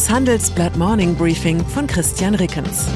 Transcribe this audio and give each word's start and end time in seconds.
Das 0.00 0.08
Handelsblatt 0.08 0.78
Morning 0.78 1.14
Briefing 1.14 1.62
von 1.62 1.86
Christian 1.86 2.34
Rickens. 2.34 2.86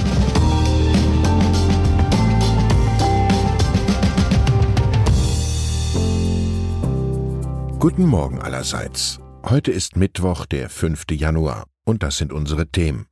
Guten 7.79 8.07
Morgen 8.07 8.41
allerseits. 8.41 9.21
Heute 9.45 9.71
ist 9.71 9.97
Mittwoch, 9.97 10.47
der 10.47 10.71
5. 10.71 11.05
Januar, 11.11 11.67
und 11.85 12.03
das 12.03 12.17
sind 12.17 12.33
unsere 12.33 12.69
Themen. 12.69 13.05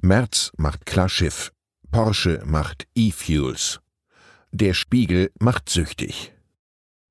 Merz 0.00 0.50
macht 0.56 0.84
Klarschiff. 0.84 1.52
Porsche 1.92 2.42
macht 2.44 2.88
E-Fuels. 2.96 3.78
Der 4.50 4.74
Spiegel 4.74 5.30
macht 5.38 5.68
süchtig. 5.68 6.32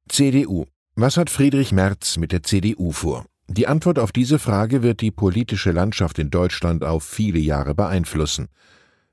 CDU. 0.09 0.65
Was 0.95 1.15
hat 1.15 1.29
Friedrich 1.29 1.71
Merz 1.71 2.17
mit 2.17 2.33
der 2.33 2.43
CDU 2.43 2.91
vor? 2.91 3.25
Die 3.48 3.67
Antwort 3.67 3.99
auf 3.99 4.12
diese 4.12 4.40
Frage 4.40 4.81
wird 4.81 5.02
die 5.02 5.12
politische 5.12 5.72
Landschaft 5.72 6.17
in 6.17 6.31
Deutschland 6.31 6.84
auf 6.84 7.03
viele 7.03 7.38
Jahre 7.38 7.76
beeinflussen. 7.76 8.48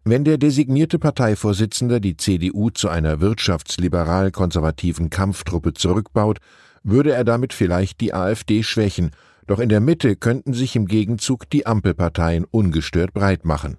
Wenn 0.04 0.24
der 0.24 0.38
designierte 0.38 0.98
Parteivorsitzende 0.98 2.00
die 2.00 2.16
CDU 2.16 2.70
zu 2.70 2.88
einer 2.88 3.20
wirtschaftsliberal-konservativen 3.20 5.10
Kampftruppe 5.10 5.74
zurückbaut, 5.74 6.38
würde 6.82 7.12
er 7.12 7.24
damit 7.24 7.52
vielleicht 7.52 8.00
die 8.00 8.14
AfD 8.14 8.62
schwächen, 8.62 9.10
doch 9.46 9.60
in 9.60 9.68
der 9.68 9.80
Mitte 9.80 10.16
könnten 10.16 10.54
sich 10.54 10.74
im 10.76 10.86
Gegenzug 10.86 11.48
die 11.50 11.66
Ampelparteien 11.66 12.44
ungestört 12.44 13.12
breit 13.12 13.44
machen. 13.44 13.76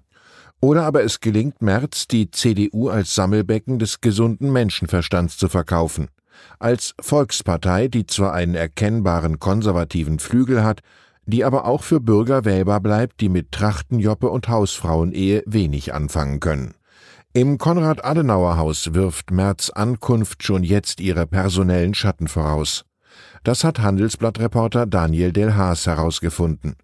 Oder 0.60 0.84
aber 0.84 1.02
es 1.02 1.20
gelingt 1.20 1.62
Merz, 1.62 2.06
die 2.06 2.30
CDU 2.30 2.88
als 2.88 3.14
Sammelbecken 3.14 3.78
des 3.78 4.00
gesunden 4.00 4.52
Menschenverstands 4.52 5.36
zu 5.36 5.48
verkaufen 5.48 6.08
als 6.58 6.94
Volkspartei, 7.00 7.88
die 7.88 8.06
zwar 8.06 8.32
einen 8.32 8.54
erkennbaren 8.54 9.38
konservativen 9.38 10.18
Flügel 10.18 10.64
hat, 10.64 10.80
die 11.26 11.44
aber 11.44 11.64
auch 11.64 11.82
für 11.82 12.00
Bürger 12.00 12.44
wählbar 12.44 12.80
bleibt, 12.80 13.20
die 13.20 13.28
mit 13.28 13.52
Trachtenjoppe 13.52 14.28
und 14.28 14.48
Hausfrauenehe 14.48 15.42
wenig 15.46 15.94
anfangen 15.94 16.40
können. 16.40 16.74
Im 17.32 17.58
Konrad-Adenauer-Haus 17.58 18.94
wirft 18.94 19.30
Merz 19.30 19.70
Ankunft 19.70 20.44
schon 20.44 20.62
jetzt 20.62 21.00
ihre 21.00 21.26
personellen 21.26 21.94
Schatten 21.94 22.28
voraus. 22.28 22.84
Das 23.42 23.64
hat 23.64 23.80
Handelsblattreporter 23.80 24.86
Daniel 24.86 25.32
Del 25.32 25.56
Haas 25.56 25.86
herausgefunden. 25.86 26.76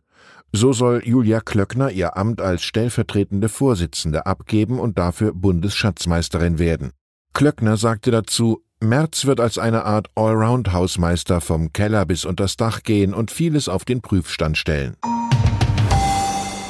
So 0.53 0.73
soll 0.73 1.03
Julia 1.05 1.41
Klöckner 1.41 1.93
ihr 1.93 2.17
Amt 2.17 2.41
als 2.41 2.65
stellvertretende 2.65 3.49
Vorsitzende 3.49 4.27
abgeben 4.27 4.81
und 4.81 4.99
dafür 4.99 5.33
Bundesschatzmeisterin 5.33 6.59
werden. 6.59 6.91
Klöckner 7.33 7.77
sagte 7.77 8.11
dazu, 8.11 8.65
Merz 8.83 9.27
wird 9.27 9.41
als 9.41 9.59
eine 9.59 9.85
Art 9.85 10.09
Allround-Hausmeister 10.15 11.43
vom 11.43 11.73
Keller 11.73 12.07
bis 12.07 12.25
unters 12.25 12.57
Dach 12.57 12.83
gehen 12.83 13.13
und 13.13 13.31
vieles 13.31 13.69
auf 13.69 13.85
den 13.85 14.01
Prüfstand 14.01 14.57
stellen. 14.57 14.97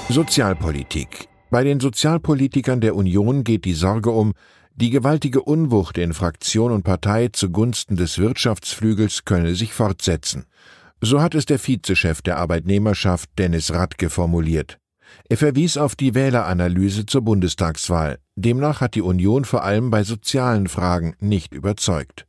Sozialpolitik. 0.09 1.29
Bei 1.51 1.63
den 1.63 1.79
Sozialpolitikern 1.79 2.81
der 2.81 2.97
Union 2.97 3.45
geht 3.45 3.65
die 3.65 3.75
Sorge 3.75 4.11
um, 4.11 4.33
die 4.75 4.91
gewaltige 4.91 5.43
Unwucht 5.43 5.99
in 5.99 6.13
Fraktion 6.13 6.73
und 6.73 6.83
Partei 6.83 7.29
zugunsten 7.29 7.97
des 7.97 8.19
Wirtschaftsflügels 8.19 9.25
könne 9.25 9.55
sich 9.55 9.73
fortsetzen. 9.73 10.47
So 11.01 11.23
hat 11.23 11.37
es 11.37 11.47
der 11.47 11.59
Vizechef 11.59 12.23
der 12.23 12.39
Arbeitnehmerschaft 12.39 13.31
Dennis 13.39 13.73
Radke 13.73 14.11
formuliert. 14.11 14.79
Er 15.29 15.37
verwies 15.37 15.77
auf 15.77 15.97
die 15.97 16.15
Wähleranalyse 16.15 17.07
zur 17.07 17.23
Bundestagswahl. 17.23 18.19
Demnach 18.37 18.81
hat 18.81 18.95
die 18.95 19.03
Union 19.03 19.45
vor 19.45 19.65
allem 19.65 19.91
bei 19.91 20.03
sozialen 20.03 20.69
Fragen 20.69 21.15
nicht 21.21 21.55
überzeugt. 21.55 22.27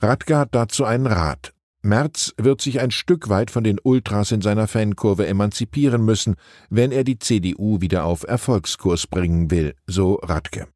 Radke 0.00 0.36
hat 0.36 0.54
dazu 0.54 0.84
einen 0.84 1.06
Rat. 1.06 1.52
Merz 1.82 2.34
wird 2.36 2.60
sich 2.60 2.80
ein 2.80 2.90
Stück 2.90 3.28
weit 3.28 3.50
von 3.50 3.62
den 3.62 3.78
Ultras 3.82 4.32
in 4.32 4.42
seiner 4.42 4.66
Fankurve 4.66 5.26
emanzipieren 5.26 6.04
müssen, 6.04 6.34
wenn 6.68 6.90
er 6.90 7.04
die 7.04 7.18
CDU 7.18 7.80
wieder 7.80 8.04
auf 8.04 8.24
Erfolgskurs 8.24 9.06
bringen 9.06 9.50
will, 9.50 9.74
so 9.86 10.14
Radke. 10.14 10.66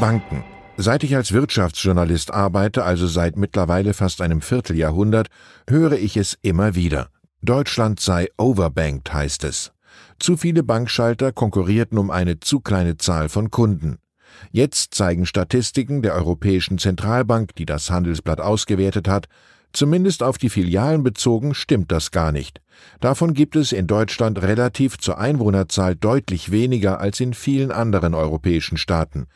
Banken. 0.00 0.44
Seit 0.76 1.04
ich 1.04 1.14
als 1.14 1.32
Wirtschaftsjournalist 1.32 2.32
arbeite, 2.32 2.84
also 2.84 3.06
seit 3.06 3.36
mittlerweile 3.36 3.92
fast 3.92 4.20
einem 4.22 4.40
Vierteljahrhundert, 4.40 5.28
höre 5.68 5.92
ich 5.92 6.16
es 6.16 6.38
immer 6.40 6.74
wieder. 6.74 7.08
Deutschland 7.42 8.00
sei 8.00 8.28
overbanked, 8.36 9.12
heißt 9.14 9.44
es. 9.44 9.72
Zu 10.18 10.36
viele 10.36 10.62
Bankschalter 10.62 11.32
konkurrierten 11.32 11.96
um 11.96 12.10
eine 12.10 12.38
zu 12.40 12.60
kleine 12.60 12.98
Zahl 12.98 13.30
von 13.30 13.50
Kunden. 13.50 13.98
Jetzt 14.52 14.94
zeigen 14.94 15.24
Statistiken 15.24 16.02
der 16.02 16.14
Europäischen 16.14 16.78
Zentralbank, 16.78 17.54
die 17.54 17.64
das 17.64 17.90
Handelsblatt 17.90 18.40
ausgewertet 18.40 19.08
hat, 19.08 19.26
zumindest 19.72 20.22
auf 20.22 20.36
die 20.36 20.50
Filialen 20.50 21.02
bezogen 21.02 21.54
stimmt 21.54 21.90
das 21.90 22.10
gar 22.10 22.30
nicht. 22.30 22.60
Davon 23.00 23.32
gibt 23.32 23.56
es 23.56 23.72
in 23.72 23.86
Deutschland 23.86 24.42
relativ 24.42 24.98
zur 24.98 25.18
Einwohnerzahl 25.18 25.96
deutlich 25.96 26.50
weniger 26.50 27.00
als 27.00 27.20
in 27.20 27.32
vielen 27.32 27.72
anderen 27.72 28.14
europäischen 28.14 28.76
Staaten. 28.76 29.26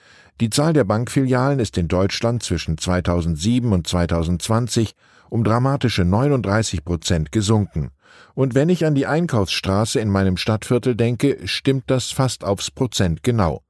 Die 0.40 0.50
Zahl 0.50 0.74
der 0.74 0.84
Bankfilialen 0.84 1.58
ist 1.58 1.78
in 1.78 1.88
Deutschland 1.88 2.42
zwischen 2.42 2.76
2007 2.76 3.72
und 3.72 3.86
2020 3.86 4.94
um 5.30 5.42
dramatische 5.42 6.04
39 6.04 6.84
Prozent 6.84 7.32
gesunken. 7.32 7.90
Und 8.34 8.54
wenn 8.54 8.68
ich 8.68 8.84
an 8.84 8.94
die 8.94 9.06
Einkaufsstraße 9.06 10.00
in 10.00 10.08
meinem 10.08 10.36
Stadtviertel 10.36 10.96
denke, 10.96 11.38
stimmt 11.46 11.84
das 11.88 12.10
fast 12.10 12.44
aufs 12.44 12.70
Prozent 12.70 13.22
genau. 13.22 13.62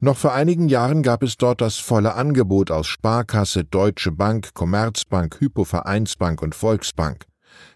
Noch 0.00 0.16
vor 0.16 0.32
einigen 0.32 0.68
Jahren 0.68 1.02
gab 1.02 1.22
es 1.22 1.36
dort 1.36 1.60
das 1.60 1.78
volle 1.78 2.14
Angebot 2.14 2.70
aus 2.70 2.88
Sparkasse, 2.88 3.64
Deutsche 3.64 4.10
Bank, 4.10 4.52
Commerzbank, 4.54 5.40
Hypovereinsbank 5.40 6.42
und 6.42 6.54
Volksbank. 6.54 7.26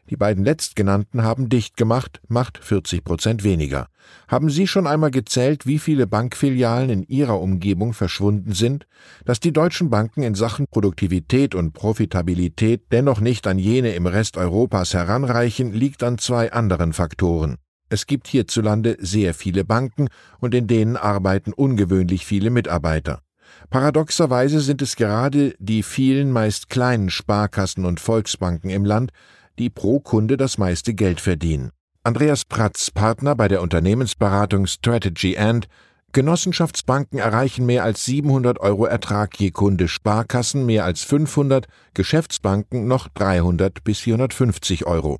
Die 0.08 0.16
beiden 0.16 0.44
letztgenannten 0.44 1.24
haben 1.24 1.48
dicht 1.48 1.76
gemacht, 1.76 2.20
macht 2.28 2.58
40 2.58 3.02
Prozent 3.02 3.42
weniger. 3.42 3.88
Haben 4.28 4.50
Sie 4.50 4.68
schon 4.68 4.86
einmal 4.86 5.10
gezählt, 5.10 5.66
wie 5.66 5.80
viele 5.80 6.06
Bankfilialen 6.06 6.90
in 6.90 7.02
Ihrer 7.02 7.40
Umgebung 7.40 7.92
verschwunden 7.92 8.52
sind? 8.52 8.86
Dass 9.24 9.40
die 9.40 9.52
deutschen 9.52 9.90
Banken 9.90 10.22
in 10.22 10.36
Sachen 10.36 10.66
Produktivität 10.68 11.56
und 11.56 11.72
Profitabilität 11.72 12.82
dennoch 12.92 13.20
nicht 13.20 13.48
an 13.48 13.58
jene 13.58 13.94
im 13.94 14.06
Rest 14.06 14.36
Europas 14.36 14.94
heranreichen, 14.94 15.72
liegt 15.72 16.04
an 16.04 16.18
zwei 16.18 16.52
anderen 16.52 16.92
Faktoren. 16.92 17.56
Es 17.88 18.06
gibt 18.06 18.28
hierzulande 18.28 18.96
sehr 19.00 19.34
viele 19.34 19.64
Banken 19.64 20.08
und 20.38 20.54
in 20.54 20.66
denen 20.66 20.96
arbeiten 20.96 21.52
ungewöhnlich 21.52 22.26
viele 22.26 22.50
Mitarbeiter. 22.50 23.22
Paradoxerweise 23.70 24.60
sind 24.60 24.82
es 24.82 24.96
gerade 24.96 25.54
die 25.58 25.82
vielen 25.82 26.30
meist 26.30 26.68
kleinen 26.68 27.10
Sparkassen 27.10 27.84
und 27.84 28.00
Volksbanken 28.00 28.70
im 28.70 28.84
Land, 28.84 29.12
die 29.58 29.70
pro 29.70 30.00
Kunde 30.00 30.36
das 30.36 30.58
meiste 30.58 30.94
Geld 30.94 31.20
verdienen. 31.20 31.70
Andreas 32.02 32.44
Pratz, 32.44 32.90
Partner 32.90 33.34
bei 33.34 33.48
der 33.48 33.62
Unternehmensberatung 33.62 34.66
Strategy 34.66 35.36
and 35.36 35.66
Genossenschaftsbanken 36.12 37.18
erreichen 37.18 37.66
mehr 37.66 37.84
als 37.84 38.04
700 38.04 38.60
Euro 38.60 38.86
Ertrag 38.86 39.38
je 39.38 39.50
Kunde, 39.50 39.88
Sparkassen 39.88 40.64
mehr 40.64 40.84
als 40.84 41.02
500, 41.02 41.66
Geschäftsbanken 41.94 42.86
noch 42.86 43.08
300 43.08 43.84
bis 43.84 43.98
450 43.98 44.86
Euro. 44.86 45.18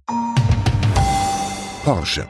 Porsche. 1.84 2.26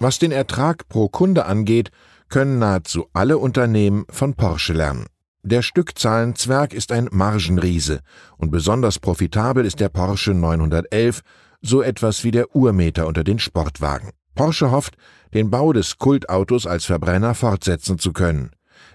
Was 0.00 0.18
den 0.18 0.32
Ertrag 0.32 0.88
pro 0.88 1.08
Kunde 1.08 1.46
angeht, 1.46 1.90
können 2.28 2.58
nahezu 2.58 3.06
alle 3.12 3.38
Unternehmen 3.38 4.04
von 4.10 4.34
Porsche 4.34 4.72
lernen. 4.72 5.06
Der 5.42 5.62
Stückzahlenzwerg 5.62 6.74
ist 6.74 6.92
ein 6.92 7.08
Margenriese 7.10 8.00
und 8.36 8.50
besonders 8.50 8.98
profitabel 8.98 9.64
ist 9.64 9.80
der 9.80 9.88
Porsche 9.88 10.34
911 10.34 11.22
so 11.62 11.82
etwas 11.82 12.24
wie 12.24 12.30
der 12.30 12.54
Urmeter 12.54 13.06
unter 13.06 13.24
den 13.24 13.38
Sportwagen. 13.38 14.10
Porsche 14.34 14.70
hofft, 14.70 14.96
den 15.34 15.50
Bau 15.50 15.72
des 15.72 15.98
Kultautos 15.98 16.66
als 16.66 16.84
Verbrenner 16.84 17.34
fortsetzen 17.34 17.98
zu 17.98 18.12
können. 18.12 18.50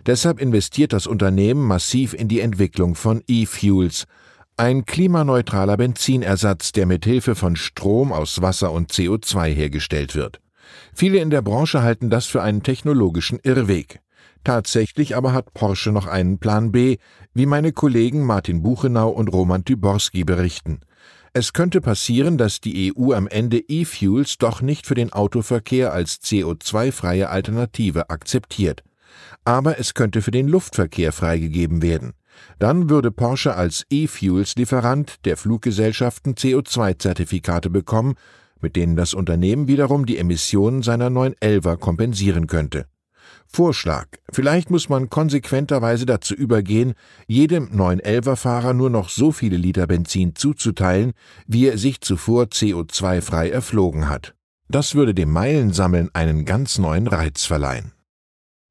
Deshalb 0.05 0.39
investiert 0.39 0.93
das 0.93 1.07
Unternehmen 1.07 1.61
massiv 1.61 2.13
in 2.13 2.27
die 2.27 2.39
Entwicklung 2.39 2.95
von 2.95 3.23
E-Fuels, 3.27 4.05
ein 4.57 4.85
klimaneutraler 4.85 5.75
Benzinersatz, 5.75 6.71
der 6.71 6.85
mit 6.85 7.03
Hilfe 7.05 7.35
von 7.35 7.55
Strom 7.55 8.13
aus 8.13 8.41
Wasser 8.41 8.71
und 8.71 8.91
CO2 8.91 9.47
hergestellt 9.53 10.15
wird. 10.15 10.39
Viele 10.93 11.17
in 11.19 11.29
der 11.29 11.41
Branche 11.41 11.81
halten 11.81 12.09
das 12.09 12.25
für 12.25 12.41
einen 12.41 12.63
technologischen 12.63 13.39
Irrweg. 13.43 13.99
Tatsächlich 14.45 15.15
aber 15.15 15.33
hat 15.33 15.53
Porsche 15.53 15.91
noch 15.91 16.07
einen 16.07 16.37
Plan 16.37 16.71
B, 16.71 16.97
wie 17.33 17.45
meine 17.45 17.73
Kollegen 17.73 18.23
Martin 18.23 18.61
Buchenau 18.61 19.09
und 19.09 19.27
Roman 19.27 19.65
Düborski 19.65 20.23
berichten. 20.23 20.79
Es 21.37 21.51
könnte 21.51 21.81
passieren, 21.81 22.37
dass 22.37 22.61
die 22.61 22.93
EU 22.95 23.11
am 23.11 23.27
Ende 23.27 23.59
E-Fuels 23.59 24.37
doch 24.37 24.61
nicht 24.61 24.87
für 24.87 24.95
den 24.95 25.11
Autoverkehr 25.11 25.91
als 25.91 26.21
CO2-freie 26.21 27.27
Alternative 27.27 28.09
akzeptiert. 28.09 28.83
Aber 29.43 29.77
es 29.77 29.93
könnte 29.93 30.21
für 30.21 30.31
den 30.31 30.47
Luftverkehr 30.47 31.11
freigegeben 31.11 31.81
werden. 31.81 32.13
Dann 32.57 32.89
würde 32.89 33.11
Porsche 33.11 33.53
als 33.53 33.85
E-Fuels-Lieferant 33.89 35.25
der 35.25 35.35
Fluggesellschaften 35.35 36.35
CO2-Zertifikate 36.35 37.69
bekommen, 37.69 38.15
mit 38.61 38.77
denen 38.77 38.95
das 38.95 39.13
Unternehmen 39.13 39.67
wiederum 39.67 40.05
die 40.05 40.17
Emissionen 40.17 40.83
seiner 40.83 41.09
911er 41.09 41.75
kompensieren 41.75 42.47
könnte. 42.47 42.85
Vorschlag. 43.47 44.07
Vielleicht 44.31 44.69
muss 44.69 44.89
man 44.89 45.09
konsequenterweise 45.09 46.05
dazu 46.05 46.33
übergehen, 46.33 46.93
jedem 47.27 47.69
911er-Fahrer 47.69 48.73
nur 48.73 48.89
noch 48.89 49.09
so 49.09 49.31
viele 49.31 49.57
Liter 49.57 49.87
Benzin 49.87 50.35
zuzuteilen, 50.35 51.13
wie 51.47 51.67
er 51.67 51.77
sich 51.77 52.01
zuvor 52.01 52.45
CO2-frei 52.45 53.49
erflogen 53.49 54.09
hat. 54.09 54.35
Das 54.67 54.95
würde 54.95 55.13
dem 55.13 55.31
Meilensammeln 55.31 56.09
einen 56.13 56.45
ganz 56.45 56.79
neuen 56.79 57.07
Reiz 57.07 57.45
verleihen. 57.45 57.93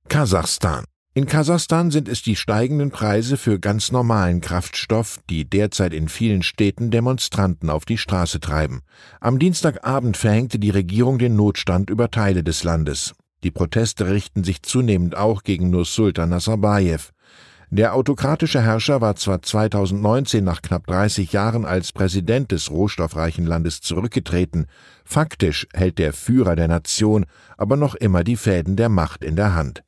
Kasachstan. 0.08 0.84
In 1.16 1.26
Kasachstan 1.26 1.92
sind 1.92 2.08
es 2.08 2.22
die 2.22 2.34
steigenden 2.34 2.90
Preise 2.90 3.36
für 3.36 3.60
ganz 3.60 3.92
normalen 3.92 4.40
Kraftstoff, 4.40 5.20
die 5.30 5.48
derzeit 5.48 5.94
in 5.94 6.08
vielen 6.08 6.42
Städten 6.42 6.90
Demonstranten 6.90 7.70
auf 7.70 7.84
die 7.84 7.98
Straße 7.98 8.40
treiben. 8.40 8.80
Am 9.20 9.38
Dienstagabend 9.38 10.16
verhängte 10.16 10.58
die 10.58 10.70
Regierung 10.70 11.18
den 11.18 11.36
Notstand 11.36 11.88
über 11.88 12.10
Teile 12.10 12.42
des 12.42 12.64
Landes. 12.64 13.14
Die 13.44 13.50
Proteste 13.50 14.08
richten 14.08 14.42
sich 14.42 14.62
zunehmend 14.62 15.16
auch 15.16 15.42
gegen 15.42 15.68
Nursultan 15.68 16.30
Nazarbayev. 16.30 17.10
Der 17.68 17.94
autokratische 17.94 18.62
Herrscher 18.62 19.02
war 19.02 19.16
zwar 19.16 19.42
2019 19.42 20.42
nach 20.42 20.62
knapp 20.62 20.86
30 20.86 21.32
Jahren 21.32 21.66
als 21.66 21.92
Präsident 21.92 22.52
des 22.52 22.70
rohstoffreichen 22.70 23.44
Landes 23.44 23.80
zurückgetreten, 23.82 24.66
faktisch 25.04 25.66
hält 25.74 25.98
der 25.98 26.14
Führer 26.14 26.56
der 26.56 26.68
Nation 26.68 27.26
aber 27.58 27.76
noch 27.76 27.94
immer 27.94 28.24
die 28.24 28.36
Fäden 28.36 28.76
der 28.76 28.88
Macht 28.88 29.22
in 29.22 29.36
der 29.36 29.54
Hand. 29.54 29.82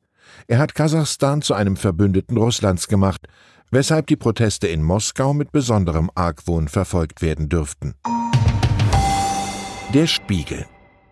Er 0.47 0.59
hat 0.59 0.75
Kasachstan 0.75 1.41
zu 1.41 1.55
einem 1.55 1.77
Verbündeten 1.77 2.37
Russlands 2.37 2.87
gemacht, 2.87 3.27
weshalb 3.71 4.05
die 4.07 4.17
Proteste 4.17 4.67
in 4.67 4.83
Moskau 4.83 5.33
mit 5.33 5.51
besonderem 5.51 6.11
Argwohn 6.13 6.67
verfolgt 6.67 7.23
werden 7.23 7.49
dürften. 7.49 7.95
Der 9.93 10.05
Spiegel. 10.05 10.65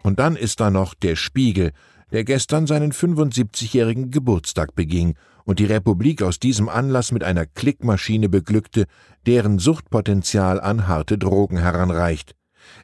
Und 0.03 0.19
dann 0.19 0.36
ist 0.36 0.59
da 0.59 0.69
noch 0.69 0.94
der 0.94 1.15
Spiegel, 1.15 1.71
der 2.11 2.23
gestern 2.23 2.67
seinen 2.67 2.91
75-jährigen 2.91 4.11
Geburtstag 4.11 4.75
beging 4.75 5.15
und 5.43 5.59
die 5.59 5.65
Republik 5.65 6.21
aus 6.21 6.39
diesem 6.39 6.69
Anlass 6.69 7.11
mit 7.11 7.23
einer 7.23 7.45
Klickmaschine 7.45 8.29
beglückte, 8.29 8.85
deren 9.25 9.59
Suchtpotenzial 9.59 10.59
an 10.59 10.87
harte 10.87 11.17
Drogen 11.17 11.57
heranreicht. 11.57 12.35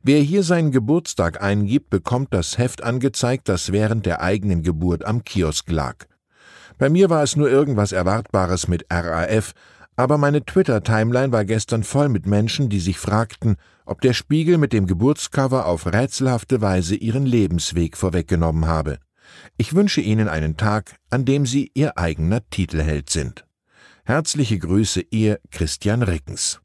Wer 0.04 0.22
hier 0.22 0.44
seinen 0.44 0.72
Geburtstag 0.72 1.42
eingibt, 1.42 1.90
bekommt 1.90 2.34
das 2.34 2.58
Heft 2.58 2.84
angezeigt, 2.84 3.50
das 3.50 3.72
während 3.72 4.06
der 4.06 4.22
eigenen 4.22 4.64
Geburt 4.64 5.06
am 5.06 5.24
Kiosk 5.24 5.72
lag. 5.72 6.06
Bei 6.78 6.90
mir 6.90 7.10
war 7.10 7.24
es 7.24 7.36
nur 7.36 7.50
irgendwas 7.50 7.92
Erwartbares 7.92 8.68
mit 8.68 8.86
RAF, 8.92 9.54
aber 9.96 10.18
meine 10.18 10.44
Twitter-Timeline 10.44 11.32
war 11.32 11.46
gestern 11.46 11.84
voll 11.84 12.10
mit 12.10 12.26
Menschen, 12.26 12.70
die 12.70 12.80
sich 12.80 12.98
fragten, 12.98 13.58
ob 13.86 14.02
der 14.02 14.14
Spiegel 14.14 14.58
mit 14.58 14.74
dem 14.74 14.88
Geburtscover 14.88 15.66
auf 15.66 15.86
rätselhafte 15.86 16.62
Weise 16.62 16.96
ihren 16.96 17.26
Lebensweg 17.26 17.98
vorweggenommen 17.98 18.66
habe. 18.66 19.00
Ich 19.58 19.74
wünsche 19.74 20.02
Ihnen 20.02 20.28
einen 20.28 20.58
Tag, 20.58 20.96
an 21.10 21.26
dem 21.26 21.46
Sie 21.46 21.72
Ihr 21.74 21.98
eigener 21.98 22.42
Titelheld 22.50 23.10
sind. 23.10 23.46
Herzliche 24.06 24.58
Grüße, 24.58 25.02
Ihr 25.12 25.40
Christian 25.52 26.02
Rickens. 26.02 26.60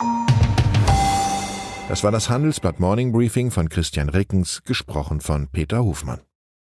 Das 1.88 2.02
war 2.02 2.10
das 2.10 2.28
Handelsblatt 2.28 2.80
Morning 2.80 3.12
Briefing 3.12 3.50
von 3.50 3.68
Christian 3.68 4.08
Rickens, 4.08 4.62
gesprochen 4.64 5.20
von 5.20 5.48
Peter 5.48 5.84
Hofmann. 5.84 6.20